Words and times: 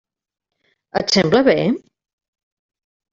Et 1.01 1.13
sembla 1.15 1.41
bé? 1.49 1.57